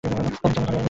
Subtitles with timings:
[0.03, 0.77] সে মেয়েকে আমি ঘরে আনি?